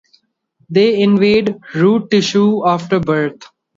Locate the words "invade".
0.99-1.57